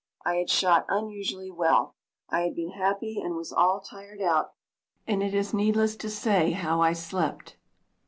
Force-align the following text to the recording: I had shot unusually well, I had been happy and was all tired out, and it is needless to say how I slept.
I 0.25 0.37
had 0.37 0.49
shot 0.49 0.87
unusually 0.89 1.51
well, 1.51 1.93
I 2.27 2.41
had 2.41 2.55
been 2.55 2.71
happy 2.71 3.21
and 3.21 3.35
was 3.35 3.53
all 3.53 3.81
tired 3.81 4.19
out, 4.19 4.53
and 5.05 5.21
it 5.21 5.35
is 5.35 5.53
needless 5.53 5.95
to 5.97 6.09
say 6.09 6.53
how 6.53 6.81
I 6.81 6.91
slept. 6.93 7.55